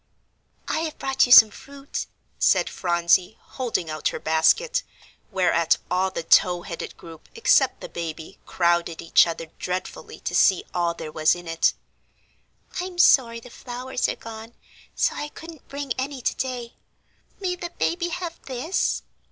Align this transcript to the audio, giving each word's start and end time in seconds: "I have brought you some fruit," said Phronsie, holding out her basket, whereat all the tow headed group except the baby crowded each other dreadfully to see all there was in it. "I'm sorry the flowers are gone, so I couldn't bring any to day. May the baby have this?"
"I 0.67 0.79
have 0.79 0.97
brought 0.97 1.27
you 1.27 1.31
some 1.31 1.51
fruit," 1.51 2.07
said 2.39 2.71
Phronsie, 2.71 3.37
holding 3.39 3.87
out 3.87 4.07
her 4.07 4.17
basket, 4.19 4.81
whereat 5.31 5.77
all 5.91 6.09
the 6.09 6.23
tow 6.23 6.63
headed 6.63 6.97
group 6.97 7.29
except 7.35 7.81
the 7.81 7.87
baby 7.87 8.39
crowded 8.47 8.99
each 9.03 9.27
other 9.27 9.45
dreadfully 9.59 10.19
to 10.21 10.33
see 10.33 10.63
all 10.73 10.95
there 10.95 11.11
was 11.11 11.35
in 11.35 11.47
it. 11.47 11.73
"I'm 12.79 12.97
sorry 12.97 13.39
the 13.41 13.51
flowers 13.51 14.09
are 14.09 14.15
gone, 14.15 14.55
so 14.95 15.13
I 15.15 15.27
couldn't 15.27 15.67
bring 15.69 15.93
any 15.99 16.23
to 16.23 16.33
day. 16.35 16.73
May 17.39 17.55
the 17.55 17.69
baby 17.77 18.07
have 18.07 18.41
this?" 18.45 19.03